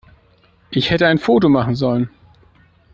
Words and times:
Ich 0.71 0.89
hätte 0.89 1.05
ein 1.05 1.19
Foto 1.19 1.47
machen 1.47 1.75
sollen. 1.75 2.09